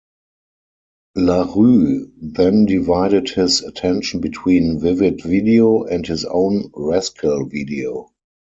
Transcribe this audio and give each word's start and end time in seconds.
LaRue 1.15 2.11
then 2.19 2.65
divided 2.65 3.29
his 3.29 3.61
attention 3.61 4.19
between 4.19 4.79
Vivid 4.79 5.21
Video; 5.21 5.83
and 5.83 6.07
his 6.07 6.25
own 6.25 6.71
Rascal 6.75 7.45
Video. 7.45 8.09